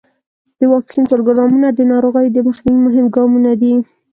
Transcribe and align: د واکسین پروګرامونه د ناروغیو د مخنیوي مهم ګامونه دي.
د 0.59 0.61
واکسین 0.73 1.03
پروګرامونه 1.11 1.67
د 1.71 1.79
ناروغیو 1.91 2.33
د 2.33 2.37
مخنیوي 2.47 2.81
مهم 2.87 3.05
ګامونه 3.15 3.51
دي. 3.61 3.73